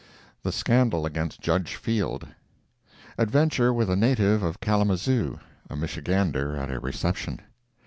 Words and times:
The 0.41 0.51
Scandal 0.51 1.05
Against 1.05 1.41
Judge 1.41 1.75
Field. 1.75 2.27
Adventure 3.19 3.71
with 3.71 3.87
a 3.87 3.95
Native 3.95 4.41
of 4.41 4.59
Kalamazoo—A 4.59 5.75
Michigander 5.75 6.57
at 6.57 6.71
a 6.71 6.79
Reception. 6.79 7.39